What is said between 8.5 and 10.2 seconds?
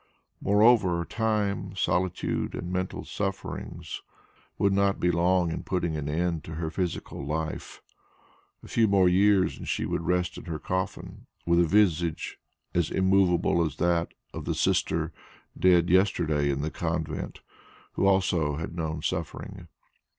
A few more years, and she would